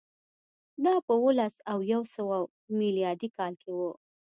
[0.83, 2.35] دا په اووه لس او یو سوه
[2.79, 3.79] میلادي کال کې و